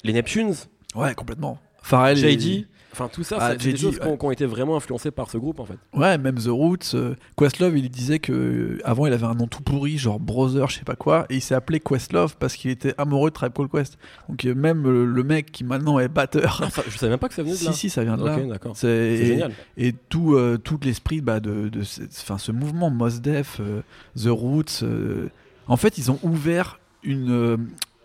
les 0.05 0.13
Neptunes, 0.13 0.55
ouais, 0.95 1.15
complètement. 1.15 1.59
Pharrell, 1.83 2.17
JD, 2.17 2.43
il- 2.45 2.67
enfin 2.93 3.09
tout 3.09 3.23
ça, 3.23 3.37
Ah, 3.41 3.53
c'est 3.59 3.73
des 3.73 3.77
choses 3.79 3.99
qui 3.99 4.07
ont, 4.07 4.11
ouais. 4.13 4.19
qui 4.19 4.25
ont 4.27 4.31
été 4.31 4.45
vraiment 4.45 4.77
influencées 4.77 5.11
par 5.11 5.31
ce 5.31 5.39
groupe 5.39 5.61
en 5.61 5.65
fait. 5.65 5.79
Ouais, 5.95 6.19
même 6.19 6.35
The 6.35 6.49
Roots. 6.49 6.95
euh, 6.95 7.15
Questlove, 7.39 7.79
il 7.79 7.89
disait 7.89 8.19
que 8.19 8.33
euh, 8.33 8.79
avant 8.85 9.07
il 9.07 9.13
avait 9.15 9.25
un 9.25 9.35
nom 9.35 9.47
tout 9.47 9.63
pourri, 9.63 9.97
genre 9.97 10.21
Brother, 10.21 10.69
je 10.69 10.77
sais 10.77 10.85
pas 10.85 10.97
quoi, 10.97 11.25
et 11.31 11.37
il 11.37 11.41
s'est 11.41 11.55
appelé 11.55 11.81
Questlove 11.81 12.37
parce 12.39 12.55
qu'il 12.57 12.71
était 12.71 12.95
amoureux 12.99 13.31
de 13.31 13.35
Tribe 13.35 13.53
Called 13.55 13.71
Quest. 13.71 13.97
Donc 14.29 14.45
euh, 14.45 14.55
même 14.55 14.83
le 14.89 15.23
mec 15.23 15.51
qui 15.53 15.65
maintenant 15.65 15.99
est 15.99 16.09
batteur. 16.09 16.61
Ah, 16.65 16.69
ça- 16.71 16.83
je 16.87 16.99
savais 16.99 17.11
même 17.11 17.19
pas 17.19 17.29
que 17.29 17.35
ça 17.35 17.43
venait 17.43 17.57
de 17.57 17.65
là. 17.65 17.73
si, 17.73 17.79
si, 17.79 17.91
ça 17.91 18.05
vient 18.05 18.19
de 18.19 18.25
là. 18.27 18.37
Ok, 18.37 18.47
d'accord. 18.49 18.77
C'est 18.77 18.89
et, 18.89 19.27
génial. 19.27 19.53
et 19.79 19.93
tout, 19.95 20.35
euh, 20.35 20.59
tout 20.59 20.79
l'esprit 20.83 21.23
bah, 21.23 21.41
de, 21.41 21.71
de 21.71 21.83
ce, 21.83 22.03
enfin, 22.03 22.37
ce 22.37 22.53
mouvement 22.53 22.91
Mos 22.91 23.21
Def, 23.23 23.57
euh, 23.61 23.81
The 24.17 24.29
Roots. 24.29 24.83
euh, 24.83 25.29
en 25.67 25.77
fait, 25.79 25.97
ils 25.97 26.11
ont 26.11 26.19
ouvert 26.23 26.79
une, 27.05 27.31
euh, 27.31 27.57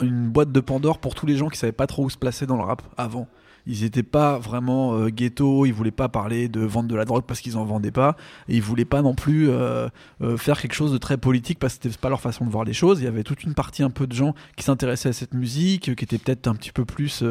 une 0.02 0.30
boîte 0.30 0.52
de 0.52 0.60
Pandore 0.60 1.00
pour 1.00 1.16
tous 1.16 1.26
les 1.26 1.38
gens 1.38 1.50
qui 1.50 1.58
savaient 1.58 1.72
pas 1.72 1.88
trop 1.88 2.04
où 2.04 2.10
se 2.10 2.18
placer 2.18 2.46
dans 2.46 2.58
le 2.58 2.64
rap 2.64 2.82
avant. 2.98 3.28
Ils 3.68 3.82
n'étaient 3.82 4.04
pas 4.04 4.38
vraiment 4.38 4.94
euh, 4.96 5.10
ghetto, 5.10 5.66
ils 5.66 5.74
voulaient 5.74 5.90
pas 5.92 6.08
parler 6.08 6.48
de 6.50 6.62
vendre 6.62 6.88
de 6.88 6.96
la 6.96 7.06
drogue 7.06 7.24
parce 7.26 7.42
qu'ils 7.42 7.58
en 7.58 7.66
vendaient 7.66 7.92
pas, 7.92 8.16
et 8.48 8.56
ils 8.56 8.62
voulaient 8.62 8.86
pas 8.86 9.02
non 9.02 9.16
plus 9.16 9.50
euh, 9.50 9.88
euh, 10.22 10.38
faire 10.38 10.62
quelque 10.62 10.76
chose 10.76 10.92
de 10.92 11.00
très 11.00 11.18
politique 11.18 11.58
parce 11.58 11.76
que 11.76 11.84
c'était 11.84 11.98
pas 11.98 12.10
leur 12.10 12.22
façon 12.22 12.46
de 12.46 12.52
voir 12.52 12.64
les 12.64 12.74
choses. 12.74 13.00
Il 13.02 13.06
y 13.06 13.08
avait 13.08 13.24
toute 13.24 13.44
une 13.44 13.56
partie 13.56 13.82
un 13.82 13.90
peu 13.90 14.06
de 14.06 14.14
gens 14.14 14.36
qui 14.56 14.64
s'intéressaient 14.64 15.10
à 15.10 15.14
cette 15.14 15.34
musique, 15.34 15.96
qui 15.96 16.04
étaient 16.04 16.20
peut-être 16.20 16.48
un 16.48 16.56
petit 16.56 16.72
peu 16.72 16.86
plus 16.86 17.24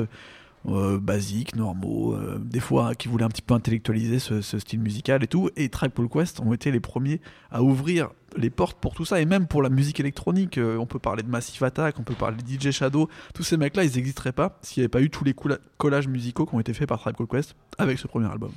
euh, 0.66 0.98
basiques, 0.98 1.56
normaux, 1.56 2.14
euh, 2.14 2.38
des 2.42 2.60
fois 2.60 2.88
hein, 2.88 2.94
qui 2.94 3.08
voulaient 3.08 3.24
un 3.24 3.28
petit 3.28 3.42
peu 3.42 3.54
intellectualiser 3.54 4.18
ce, 4.18 4.40
ce 4.40 4.58
style 4.58 4.80
musical 4.80 5.22
et 5.22 5.26
tout. 5.26 5.50
Et 5.56 5.68
Tribe 5.68 5.92
Quest 6.10 6.40
ont 6.40 6.52
été 6.52 6.70
les 6.70 6.80
premiers 6.80 7.20
à 7.50 7.62
ouvrir 7.62 8.10
les 8.36 8.50
portes 8.50 8.78
pour 8.80 8.94
tout 8.94 9.04
ça 9.04 9.20
et 9.20 9.26
même 9.26 9.46
pour 9.46 9.62
la 9.62 9.68
musique 9.68 10.00
électronique. 10.00 10.58
Euh, 10.58 10.76
on 10.78 10.86
peut 10.86 10.98
parler 10.98 11.22
de 11.22 11.28
Massive 11.28 11.62
Attack, 11.64 11.98
on 12.00 12.02
peut 12.02 12.14
parler 12.14 12.36
de 12.36 12.48
DJ 12.48 12.70
Shadow. 12.72 13.08
Tous 13.34 13.42
ces 13.44 13.56
mecs-là, 13.56 13.84
ils 13.84 13.94
n'existeraient 13.94 14.32
pas 14.32 14.58
s'il 14.62 14.80
n'y 14.80 14.84
avait 14.84 14.88
pas 14.88 15.02
eu 15.02 15.10
tous 15.10 15.22
les 15.24 15.34
colla- 15.34 15.58
collages 15.78 16.08
musicaux 16.08 16.44
qui 16.46 16.54
ont 16.54 16.60
été 16.60 16.72
faits 16.74 16.88
par 16.88 16.98
Tribe 17.00 17.16
Called 17.16 17.30
Quest 17.30 17.54
avec 17.78 17.98
ce 17.98 18.06
premier 18.08 18.26
album. 18.26 18.50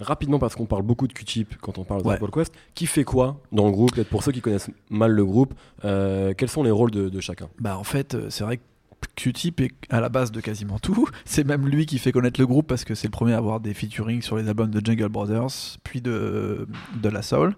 Rapidement, 0.00 0.38
parce 0.40 0.56
qu'on 0.56 0.66
parle 0.66 0.82
beaucoup 0.82 1.06
de 1.06 1.12
Q-Tip 1.12 1.56
quand 1.60 1.78
on 1.78 1.84
parle 1.84 2.02
de 2.02 2.08
Ouais. 2.08 2.16
Tribe 2.18 2.30
Called 2.30 2.46
Quest, 2.48 2.54
qui 2.74 2.86
fait 2.86 3.04
quoi 3.04 3.40
dans 3.52 3.66
le 3.66 3.72
groupe? 3.72 3.92
Peut-être 3.94 4.08
pour 4.10 4.22
ceux 4.22 4.32
qui 4.32 4.40
connaissent 4.40 4.70
mal 4.90 5.12
le 5.12 5.24
groupe, 5.24 5.54
euh, 5.84 6.34
quels 6.36 6.48
sont 6.48 6.62
les 6.62 6.70
rôles 6.72 6.90
de, 6.90 7.08
de 7.08 7.20
chacun? 7.20 7.48
Bah 7.60 7.78
en 7.78 7.84
fait, 7.84 8.16
c'est 8.28 8.44
vrai 8.44 8.58
que 8.58 8.62
Q-Tip 9.16 9.60
est 9.60 9.70
à 9.90 10.00
la 10.00 10.08
base 10.08 10.32
de 10.32 10.40
quasiment 10.40 10.78
tout. 10.78 11.06
C'est 11.24 11.44
même 11.44 11.66
lui 11.68 11.86
qui 11.86 11.98
fait 11.98 12.12
connaître 12.12 12.40
le 12.40 12.46
groupe 12.46 12.66
parce 12.66 12.84
que 12.84 12.94
c'est 12.94 13.06
le 13.08 13.12
premier 13.12 13.32
à 13.34 13.38
avoir 13.38 13.60
des 13.60 13.74
featuring 13.74 14.22
sur 14.22 14.36
les 14.36 14.48
albums 14.48 14.70
de 14.70 14.84
Jungle 14.84 15.08
Brothers, 15.08 15.78
puis 15.82 16.00
de, 16.00 16.66
de 17.02 17.08
La 17.08 17.22
Soul. 17.22 17.54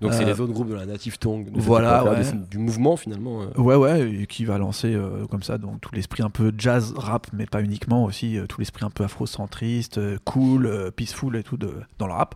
Donc 0.00 0.12
c'est 0.14 0.24
Euh, 0.24 0.26
les 0.32 0.40
autres 0.40 0.52
groupes 0.52 0.68
de 0.70 0.74
la 0.74 0.86
Native 0.86 1.18
Tongue, 1.18 1.50
de 1.50 1.60
voilà, 1.60 2.04
ouais. 2.04 2.22
de 2.32 2.46
du 2.48 2.58
mouvement 2.58 2.96
finalement. 2.96 3.42
euh. 3.42 3.60
Ouais, 3.60 3.74
ouais, 3.74 4.10
et 4.22 4.26
qui 4.26 4.44
va 4.44 4.58
lancer 4.58 4.94
euh, 4.94 5.26
comme 5.26 5.42
ça 5.42 5.58
donc 5.58 5.80
tout 5.80 5.94
l'esprit 5.94 6.22
un 6.22 6.30
peu 6.30 6.52
jazz, 6.56 6.94
rap, 6.96 7.26
mais 7.32 7.46
pas 7.46 7.62
uniquement, 7.62 8.04
aussi 8.04 8.38
tout 8.48 8.60
l'esprit 8.60 8.84
un 8.84 8.90
peu 8.90 9.04
afrocentriste, 9.04 10.00
cool, 10.24 10.90
peaceful 10.96 11.36
et 11.36 11.42
tout 11.42 11.56
de, 11.56 11.72
dans 11.98 12.06
le 12.06 12.12
rap. 12.12 12.34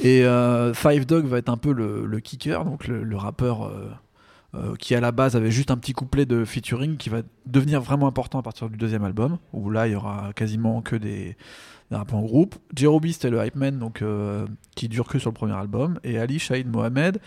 Et 0.00 0.22
Five 0.74 1.06
Dog 1.06 1.26
va 1.26 1.38
être 1.38 1.48
un 1.48 1.56
peu 1.56 1.72
le, 1.72 2.06
le 2.06 2.20
kicker, 2.20 2.64
donc 2.64 2.86
le, 2.88 3.02
le 3.02 3.16
rappeur 3.16 3.70
euh, 4.54 4.76
qui 4.76 4.94
à 4.94 5.00
la 5.00 5.12
base 5.12 5.36
avait 5.36 5.50
juste 5.50 5.70
un 5.70 5.76
petit 5.76 5.92
couplet 5.92 6.24
de 6.24 6.44
featuring 6.46 6.96
qui 6.96 7.10
va 7.10 7.20
devenir 7.44 7.82
vraiment 7.82 8.06
important 8.06 8.38
à 8.38 8.42
partir 8.42 8.70
du 8.70 8.78
deuxième 8.78 9.04
album, 9.04 9.38
où 9.52 9.68
là 9.68 9.86
il 9.86 9.92
y 9.92 9.94
aura 9.94 10.32
quasiment 10.34 10.80
que 10.80 10.96
des, 10.96 11.36
des 11.90 11.96
rappeurs 11.96 12.18
en 12.18 12.22
groupe. 12.22 12.54
Jerobi 12.74 13.12
c'était 13.12 13.28
le 13.28 13.44
hype 13.44 13.56
man, 13.56 13.78
donc 13.78 14.00
euh, 14.00 14.46
qui 14.74 14.88
dure 14.88 15.06
que 15.06 15.18
sur 15.18 15.30
le 15.30 15.34
premier 15.34 15.52
album, 15.52 16.00
et 16.02 16.18
Ali 16.18 16.38
Shahid 16.38 16.66
Mohamed, 16.66 17.20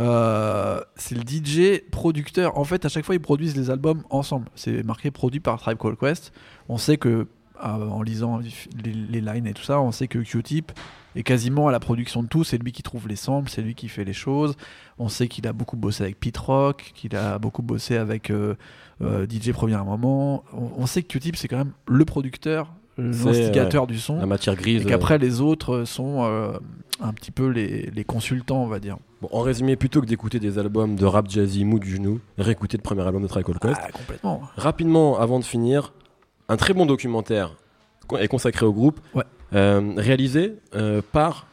euh, 0.00 0.80
c'est 0.96 1.14
le 1.14 1.22
DJ 1.22 1.80
producteur. 1.92 2.58
En 2.58 2.64
fait, 2.64 2.84
à 2.84 2.88
chaque 2.88 3.04
fois 3.04 3.14
ils 3.14 3.20
produisent 3.20 3.56
les 3.56 3.70
albums 3.70 4.02
ensemble. 4.10 4.48
C'est 4.56 4.82
marqué 4.82 5.12
produit 5.12 5.40
par 5.40 5.60
Tribe 5.60 5.78
Called 5.78 5.98
Quest. 5.98 6.32
On 6.68 6.76
sait 6.76 6.96
que 6.96 7.28
en 7.60 8.02
lisant 8.02 8.38
les, 8.38 8.92
les 8.92 9.20
lines 9.20 9.46
et 9.46 9.52
tout 9.54 9.62
ça, 9.62 9.80
on 9.80 9.92
sait 9.92 10.08
que 10.08 10.18
Q-Tip 10.18 10.72
est 11.16 11.22
quasiment 11.22 11.68
à 11.68 11.72
la 11.72 11.80
production 11.80 12.22
de 12.22 12.28
tout. 12.28 12.44
C'est 12.44 12.58
lui 12.58 12.72
qui 12.72 12.82
trouve 12.82 13.08
les 13.08 13.16
samples, 13.16 13.50
c'est 13.50 13.62
lui 13.62 13.74
qui 13.74 13.88
fait 13.88 14.04
les 14.04 14.12
choses. 14.12 14.56
On 14.98 15.08
sait 15.08 15.28
qu'il 15.28 15.46
a 15.46 15.52
beaucoup 15.52 15.76
bossé 15.76 16.02
avec 16.02 16.18
Pete 16.18 16.36
Rock, 16.36 16.92
qu'il 16.94 17.14
a 17.16 17.38
beaucoup 17.38 17.62
bossé 17.62 17.96
avec 17.96 18.30
euh, 18.30 18.54
euh, 19.02 19.26
DJ 19.28 19.52
Premier 19.52 19.76
Moment. 19.78 20.44
On, 20.52 20.70
on 20.78 20.86
sait 20.86 21.02
que 21.02 21.08
Q-Tip 21.08 21.36
c'est 21.36 21.48
quand 21.48 21.58
même 21.58 21.72
le 21.86 22.04
producteur, 22.04 22.72
l'instigateur 22.98 23.86
du 23.86 23.98
son. 23.98 24.16
La 24.18 24.26
matière 24.26 24.56
grise. 24.56 24.82
Et 24.82 24.86
qu'après 24.86 25.18
les 25.18 25.40
autres 25.40 25.84
sont 25.84 26.24
euh, 26.24 26.52
un 27.00 27.12
petit 27.12 27.30
peu 27.30 27.48
les, 27.48 27.90
les 27.90 28.04
consultants, 28.04 28.62
on 28.62 28.68
va 28.68 28.78
dire. 28.80 28.96
Bon, 29.22 29.28
en 29.32 29.40
résumé, 29.40 29.76
plutôt 29.76 30.00
que 30.00 30.06
d'écouter 30.06 30.38
des 30.38 30.58
albums 30.58 30.96
de 30.96 31.04
rap 31.06 31.30
jazzy 31.30 31.64
mou 31.64 31.78
du 31.78 31.96
genou, 31.96 32.20
réécouter 32.38 32.76
le 32.76 32.82
premier 32.82 33.02
album 33.02 33.22
de 33.22 33.28
Tribe 33.28 33.44
Called 33.44 33.60
Quest. 33.60 33.80
Ah, 33.82 33.90
complètement. 33.90 34.42
Rapidement, 34.56 35.18
avant 35.18 35.38
de 35.38 35.44
finir, 35.44 35.92
un 36.48 36.56
très 36.56 36.74
bon 36.74 36.86
documentaire 36.86 37.54
est 38.20 38.28
consacré 38.28 38.66
au 38.66 38.72
groupe, 38.72 39.00
Ouais. 39.14 39.24
euh, 39.54 39.92
réalisé 39.96 40.56
euh, 40.74 41.00
par 41.12 41.46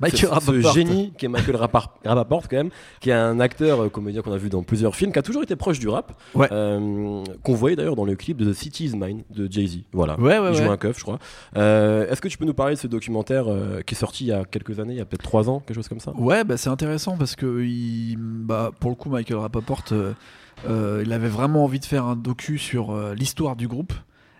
Michael 0.00 0.30
ce, 0.40 0.60
ce 0.62 0.72
génie 0.74 1.12
qui 1.16 1.26
est 1.26 1.28
Michael 1.28 1.54
Rapaport 1.54 2.48
quand 2.48 2.56
même, 2.56 2.70
qui 3.00 3.10
est 3.10 3.12
un 3.12 3.38
acteur 3.38 3.84
euh, 3.84 3.88
comédien 3.88 4.20
qu'on 4.20 4.32
a 4.32 4.36
vu 4.36 4.48
dans 4.48 4.64
plusieurs 4.64 4.96
films, 4.96 5.12
qui 5.12 5.20
a 5.20 5.22
toujours 5.22 5.44
été 5.44 5.54
proche 5.54 5.78
du 5.78 5.88
rap, 5.88 6.12
Ouais. 6.34 6.48
euh, 6.50 7.22
qu'on 7.44 7.54
voyait 7.54 7.76
d'ailleurs 7.76 7.94
dans 7.94 8.04
le 8.04 8.16
clip 8.16 8.36
de 8.36 8.50
The 8.50 8.54
City 8.56 8.86
is 8.86 8.96
Mine 8.96 9.22
de 9.30 9.46
Jay-Z. 9.48 9.82
Voilà. 9.92 10.18
Ouais, 10.18 10.40
ouais, 10.40 10.50
il 10.50 10.56
joue 10.56 10.68
un 10.68 10.76
keuf, 10.76 10.98
je 10.98 11.04
crois. 11.04 11.20
Euh, 11.56 12.10
Est-ce 12.10 12.20
que 12.20 12.26
tu 12.26 12.36
peux 12.36 12.46
nous 12.46 12.52
parler 12.54 12.74
de 12.74 12.80
ce 12.80 12.88
documentaire 12.88 13.44
qui 13.86 13.94
est 13.94 13.98
sorti 13.98 14.24
il 14.24 14.28
y 14.28 14.32
a 14.32 14.44
quelques 14.44 14.80
années, 14.80 14.94
il 14.94 14.98
y 14.98 15.02
a 15.02 15.04
peut-être 15.04 15.22
trois 15.22 15.48
ans, 15.48 15.60
quelque 15.60 15.76
chose 15.76 15.88
comme 15.88 16.00
ça? 16.00 16.10
Ouais, 16.16 16.42
bah, 16.42 16.56
c'est 16.56 16.70
intéressant 16.70 17.16
parce 17.16 17.36
que 17.36 17.62
il, 17.62 18.16
bah, 18.18 18.72
pour 18.80 18.90
le 18.90 18.96
coup, 18.96 19.08
Michael 19.08 19.36
Rapaport, 19.38 19.84
euh, 19.92 21.02
il 21.04 21.12
avait 21.12 21.28
vraiment 21.28 21.62
envie 21.62 21.78
de 21.78 21.84
faire 21.84 22.06
un 22.06 22.16
docu 22.16 22.58
sur 22.58 22.92
l'histoire 23.14 23.54
du 23.54 23.68
groupe 23.68 23.92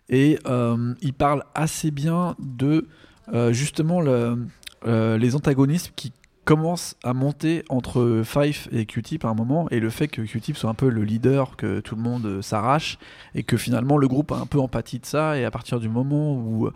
et 0.09 0.39
euh, 0.47 0.95
il 1.01 1.15
parle 1.15 1.45
assez 1.55 1.91
bien 1.91 2.37
de 2.39 2.89
euh, 3.33 3.53
justement 3.53 4.03
euh, 4.05 5.19
les 5.19 5.37
antagonismes 5.37 5.93
qui 5.97 6.13
commencent 6.45 6.97
à 7.05 7.13
monter 7.15 7.65
entre 7.69 8.23
Fife 8.25 8.69
et 8.73 8.85
Q-Tip 8.85 9.25
à 9.25 9.29
un 9.29 9.35
moment 9.35 9.69
et 9.71 9.79
le 9.79 9.91
fait 9.91 10.09
que 10.09 10.23
Q-Tip 10.23 10.57
soit 10.57 10.71
un 10.71 10.75
peu 10.75 10.89
le 10.89 11.05
leader, 11.05 11.57
que 11.57 11.81
tout 11.81 11.95
le 11.95 12.03
monde 12.03 12.27
euh, 12.27 12.43
s'arrache 12.43 12.99
et 13.35 13.45
que 13.45 13.57
finalement 13.57 13.97
le 13.97 14.09
groupe 14.09 14.33
a 14.33 14.37
un 14.37 14.47
peu 14.47 14.59
empathie 14.59 14.99
de 14.99 15.07
ça 15.07 15.39
et 15.39 15.45
à 15.45 15.51
partir 15.53 15.79
du 15.79 15.89
moment 15.89 16.35
où 16.35 16.69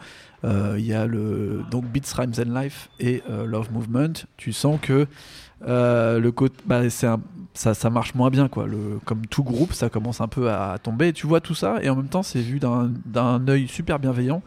euh, 0.44 0.76
il 0.78 0.87
y 0.87 0.94
a 0.94 1.06
le 1.06 1.64
donc 1.70 1.85
Beats, 1.87 2.14
Rhymes 2.16 2.35
and 2.38 2.61
Life 2.61 2.90
et 3.00 3.23
euh, 3.28 3.44
Love 3.44 3.73
Movement, 3.73 4.12
tu 4.37 4.52
sens 4.52 4.78
que 4.80 5.06
le 5.62 6.32
bah, 6.64 6.82
un- 6.82 6.88
ça, 7.54 7.75
ça 7.75 7.90
marche 7.90 8.14
moins 8.14 8.30
bien 8.30 8.49
quoi. 8.49 8.66
Le, 8.66 9.00
comme 9.04 9.26
tout 9.26 9.42
groupe, 9.42 9.73
ça 9.73 9.88
commence 9.88 10.20
un 10.20 10.28
peu 10.28 10.50
à 10.50 10.78
tomber. 10.80 11.08
Et 11.08 11.12
tu 11.12 11.26
vois 11.26 11.40
tout 11.40 11.54
ça 11.54 11.78
et 11.82 11.88
en 11.88 11.96
même 11.96 12.08
temps, 12.08 12.23
c'est 12.23 12.42
vu 12.42 12.61
d'un 12.61 13.49
œil 13.49 13.66
super 13.66 13.99
bienveillant. 13.99 14.42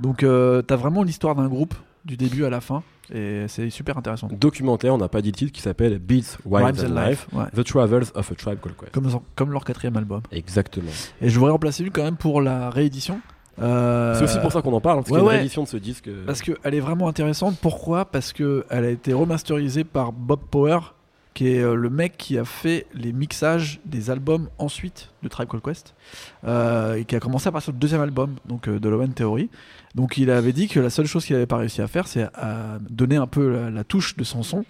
Donc, 0.00 0.24
t'as 0.66 0.76
vraiment 0.76 1.02
l'histoire 1.02 1.34
d'un 1.34 1.48
groupe 1.48 1.74
du 2.06 2.16
début 2.16 2.44
à 2.46 2.50
la 2.50 2.62
fin 2.62 2.82
et 3.12 3.44
c'est 3.48 3.70
super 3.70 3.96
intéressant. 3.98 4.28
Documentaire, 4.30 4.94
on 4.94 4.98
n'a 4.98 5.08
pas 5.08 5.22
dit 5.22 5.30
le 5.30 5.36
titre, 5.36 5.52
qui 5.52 5.60
s'appelle 5.62 5.98
Beats, 5.98 6.38
Rhymes 6.50 6.76
and 6.84 6.94
Life, 7.08 7.26
ouais. 7.32 7.44
The 7.54 7.64
Travels 7.64 8.06
of 8.14 8.30
a 8.30 8.34
Tribe 8.34 8.58
Called 8.60 8.76
Quest. 8.76 8.92
Comme, 8.92 9.08
comme 9.34 9.52
leur 9.52 9.64
quatrième 9.64 9.96
album. 9.96 10.20
Exactement. 10.32 10.90
Et 11.20 11.28
je 11.28 11.38
voudrais 11.38 11.52
en 11.52 11.58
placer 11.58 11.84
une 11.84 11.90
quand 11.90 12.02
même 12.04 12.16
pour 12.16 12.40
la 12.40 12.70
réédition. 12.70 13.20
Euh, 13.60 14.14
C'est 14.18 14.24
aussi 14.24 14.38
pour 14.40 14.52
ça 14.52 14.60
qu'on 14.60 14.72
en 14.74 14.80
parle, 14.80 14.98
parce 14.98 15.10
ouais, 15.10 15.18
qu'il 15.18 15.24
y 15.26 15.28
a 15.28 15.32
une 15.32 15.38
réédition 15.38 15.62
de 15.62 15.68
ce 15.68 15.76
disque. 15.78 16.08
euh, 16.08 16.24
Parce 16.26 16.42
qu'elle 16.42 16.74
est 16.74 16.80
vraiment 16.80 17.08
intéressante. 17.08 17.56
Pourquoi? 17.62 18.04
Parce 18.04 18.32
qu'elle 18.34 18.64
a 18.70 18.88
été 18.90 19.14
remasterisée 19.14 19.84
par 19.84 20.12
Bob 20.12 20.40
Power, 20.50 20.78
qui 21.36 21.48
est 21.48 21.60
euh, 21.60 21.74
le 21.74 21.90
mec 21.90 22.16
qui 22.16 22.38
a 22.38 22.46
fait 22.46 22.86
les 22.94 23.12
mixages 23.12 23.78
des 23.84 24.08
albums 24.08 24.48
ensuite 24.56 25.10
de 25.22 25.28
Tribe 25.28 25.50
Called 25.50 25.62
Quest, 25.62 25.94
euh, 26.44 26.94
et 26.94 27.04
qui 27.04 27.14
a 27.14 27.20
commencé 27.20 27.46
à 27.46 27.52
partir 27.52 27.74
du 27.74 27.78
deuxième 27.78 28.00
album, 28.00 28.36
donc 28.46 28.68
euh, 28.68 28.80
de 28.80 28.88
Low 28.88 29.02
End 29.02 29.10
Theory. 29.10 29.50
Donc 29.94 30.16
il 30.16 30.30
avait 30.30 30.54
dit 30.54 30.66
que 30.66 30.80
la 30.80 30.88
seule 30.88 31.04
chose 31.04 31.26
qu'il 31.26 31.36
n'avait 31.36 31.46
pas 31.46 31.58
réussi 31.58 31.82
à 31.82 31.88
faire, 31.88 32.08
c'est 32.08 32.26
à 32.34 32.78
donner 32.88 33.16
un 33.16 33.26
peu 33.26 33.68
la, 33.68 33.84
touche 33.84 34.16
de 34.16 34.24
son 34.24 34.42
son, 34.42 34.64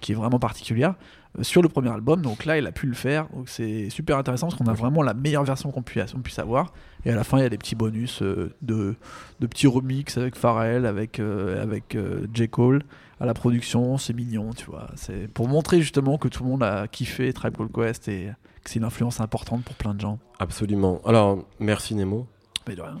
qui 0.00 0.12
est 0.12 0.14
vraiment 0.14 0.38
particulière, 0.38 0.94
sur 1.42 1.62
le 1.62 1.68
premier 1.68 1.90
album. 1.90 2.22
Donc 2.22 2.44
là, 2.44 2.58
il 2.58 2.66
a 2.66 2.72
pu 2.72 2.86
le 2.86 2.94
faire. 2.94 3.28
Donc 3.28 3.48
c'est 3.48 3.90
super 3.90 4.18
intéressant 4.18 4.48
parce 4.48 4.58
qu'on 4.58 4.66
a 4.66 4.74
vraiment 4.74 5.02
la 5.02 5.14
meilleure 5.14 5.44
version 5.44 5.70
qu'on 5.70 5.82
puisse, 5.82 6.14
on 6.14 6.20
puisse 6.20 6.38
avoir. 6.38 6.72
Et 7.04 7.10
à 7.10 7.16
la 7.16 7.24
fin, 7.24 7.38
il 7.38 7.42
y 7.42 7.46
a 7.46 7.48
des 7.48 7.58
petits 7.58 7.74
bonus 7.74 8.22
euh, 8.22 8.54
de, 8.62 8.94
de 9.40 9.46
petits 9.46 9.66
remix 9.66 10.16
avec 10.16 10.36
Pharrell, 10.36 10.86
avec, 10.86 11.18
euh, 11.18 11.62
avec 11.62 11.94
euh, 11.94 12.26
J. 12.32 12.48
Cole 12.48 12.82
à 13.20 13.26
la 13.26 13.34
production. 13.34 13.98
C'est 13.98 14.14
mignon, 14.14 14.50
tu 14.52 14.66
vois. 14.66 14.88
C'est 14.96 15.28
pour 15.28 15.48
montrer 15.48 15.80
justement 15.80 16.18
que 16.18 16.28
tout 16.28 16.44
le 16.44 16.50
monde 16.50 16.62
a 16.62 16.88
kiffé 16.88 17.32
Tribe 17.32 17.56
Called 17.56 17.72
Quest 17.72 18.08
et 18.08 18.32
que 18.62 18.70
c'est 18.70 18.78
une 18.78 18.84
influence 18.84 19.20
importante 19.20 19.64
pour 19.64 19.74
plein 19.74 19.94
de 19.94 20.00
gens. 20.00 20.18
Absolument. 20.38 21.00
Alors, 21.04 21.44
merci 21.58 21.94
Nemo. 21.94 22.26
Mais 22.66 22.74
de 22.74 22.80
rien. 22.80 23.00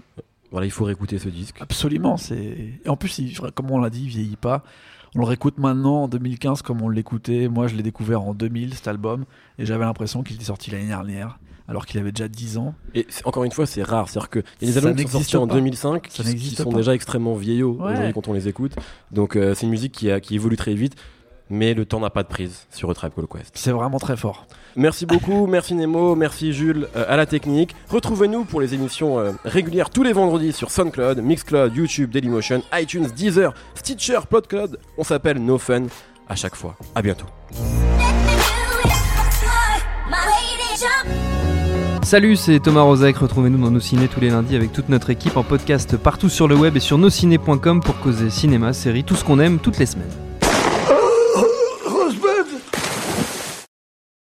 Voilà, 0.50 0.66
il 0.66 0.70
faut 0.70 0.84
réécouter 0.84 1.18
ce 1.18 1.28
disque. 1.28 1.56
Absolument. 1.60 2.16
C'est 2.16 2.36
et 2.84 2.88
en 2.88 2.96
plus, 2.96 3.18
il, 3.18 3.36
comme 3.40 3.70
on 3.70 3.78
l'a 3.80 3.90
dit, 3.90 4.02
il 4.02 4.08
vieillit 4.08 4.36
pas. 4.36 4.62
On 5.16 5.20
le 5.20 5.26
réécoute 5.26 5.58
maintenant 5.58 6.02
en 6.04 6.08
2015 6.08 6.62
comme 6.62 6.82
on 6.82 6.88
l'écoutait. 6.88 7.48
Moi, 7.48 7.68
je 7.68 7.76
l'ai 7.76 7.82
découvert 7.82 8.22
en 8.22 8.34
2000 8.34 8.74
cet 8.74 8.88
album 8.88 9.24
et 9.58 9.66
j'avais 9.66 9.84
l'impression 9.84 10.22
qu'il 10.22 10.36
était 10.36 10.46
sorti 10.46 10.70
l'année 10.72 10.88
dernière, 10.88 11.38
alors 11.68 11.86
qu'il 11.86 12.00
avait 12.00 12.10
déjà 12.10 12.26
10 12.28 12.58
ans. 12.58 12.74
Et 12.94 13.06
encore 13.24 13.44
une 13.44 13.52
fois, 13.52 13.64
c'est 13.66 13.82
rare. 13.84 14.08
C'est-à-dire 14.08 14.30
qu'il 14.30 14.42
y 14.62 14.64
a 14.64 14.72
des 14.72 14.78
albums 14.78 14.96
qui 14.96 15.24
sont 15.24 15.38
en 15.38 15.46
pas. 15.46 15.54
2005 15.54 16.06
Ça 16.10 16.24
qui, 16.24 16.50
sont 16.56 16.70
pas. 16.70 16.78
déjà 16.78 16.94
extrêmement 16.94 17.34
vieillots 17.36 17.76
Ouais. 17.80 17.92
aujourd'hui 17.92 18.12
quand 18.12 18.26
on 18.28 18.32
les 18.32 18.48
écoute. 18.48 18.72
Donc, 19.12 19.36
euh, 19.36 19.54
c'est 19.54 19.66
une 19.66 19.70
musique 19.70 19.92
qui, 19.92 20.10
a, 20.10 20.18
qui 20.20 20.34
évolue 20.34 20.56
très 20.56 20.74
vite, 20.74 20.96
mais 21.54 21.72
le 21.72 21.86
temps 21.86 22.00
n'a 22.00 22.10
pas 22.10 22.22
de 22.22 22.28
prise 22.28 22.66
sur 22.70 22.90
A 22.90 22.94
Tribe 22.94 23.12
Called 23.14 23.28
Quest. 23.28 23.52
C'est 23.54 23.70
vraiment 23.70 23.98
très 23.98 24.16
fort. 24.16 24.46
Merci 24.76 25.06
beaucoup, 25.06 25.46
merci 25.48 25.74
Nemo, 25.74 26.16
merci 26.16 26.52
Jules 26.52 26.88
euh, 26.96 27.04
à 27.08 27.16
la 27.16 27.26
technique. 27.26 27.74
Retrouvez-nous 27.88 28.44
pour 28.44 28.60
les 28.60 28.74
émissions 28.74 29.18
euh, 29.18 29.32
régulières 29.44 29.90
tous 29.90 30.02
les 30.02 30.12
vendredis 30.12 30.52
sur 30.52 30.70
SoundCloud, 30.70 31.22
Mixcloud, 31.22 31.74
YouTube, 31.74 32.10
Dailymotion, 32.10 32.62
iTunes, 32.74 33.06
Deezer, 33.14 33.54
Stitcher, 33.74 34.20
Podcloud. 34.28 34.78
On 34.98 35.04
s'appelle 35.04 35.38
No 35.38 35.58
Fun 35.58 35.84
à 36.28 36.34
chaque 36.34 36.56
fois. 36.56 36.76
À 36.94 37.02
bientôt. 37.02 37.26
Salut, 42.02 42.36
c'est 42.36 42.60
Thomas 42.60 42.82
Rozek. 42.82 43.16
Retrouvez-nous 43.16 43.58
dans 43.58 43.70
nos 43.70 43.80
ciné 43.80 44.08
tous 44.08 44.20
les 44.20 44.28
lundis 44.28 44.56
avec 44.56 44.72
toute 44.72 44.88
notre 44.90 45.08
équipe 45.10 45.36
en 45.38 45.42
podcast 45.42 45.96
partout 45.96 46.28
sur 46.28 46.48
le 46.48 46.54
web 46.54 46.76
et 46.76 46.80
sur 46.80 46.98
nosciné.com 46.98 47.80
pour 47.80 47.98
causer 48.00 48.28
cinéma, 48.28 48.72
séries, 48.72 49.04
tout 49.04 49.14
ce 49.14 49.24
qu'on 49.24 49.38
aime 49.38 49.58
toutes 49.58 49.78
les 49.78 49.86
semaines. 49.86 50.10